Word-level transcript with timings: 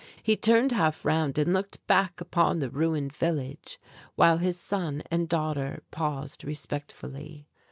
He 0.23 0.35
turned 0.35 0.71
half 0.71 1.05
round 1.05 1.37
and 1.37 1.53
looked 1.53 1.85
back 1.85 2.19
upon 2.19 2.57
the 2.57 2.71
ruined 2.71 3.13
village, 3.15 3.79
while 4.15 4.37
his 4.39 4.59
son 4.59 5.03
and 5.11 5.29
daughter 5.29 5.83
paused 5.91 6.43
respectfully. 6.43 7.45